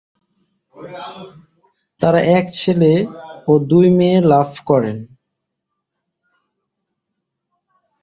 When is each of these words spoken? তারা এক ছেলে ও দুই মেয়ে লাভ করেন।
তারা 2.01 2.19
এক 2.37 2.45
ছেলে 2.51 2.91
ও 3.47 3.53
দুই 3.69 3.87
মেয়ে 3.97 4.19
লাভ 4.31 4.49
করেন। 4.65 4.97